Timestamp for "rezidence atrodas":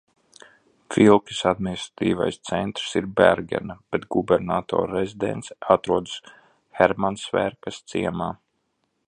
4.97-6.17